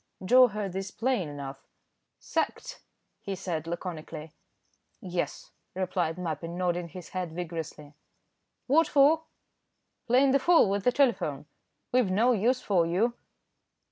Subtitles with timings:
[0.25, 1.63] Joe heard this plain enough.
[2.17, 2.81] "Sacked!"
[3.21, 4.31] he said, laconically.
[4.99, 7.93] "Yes," replied Mappin, nodding his head vigorously.
[8.65, 9.25] "What for?"
[10.07, 11.45] "Playing the fool with the telephone.
[11.91, 13.13] We've no use for you."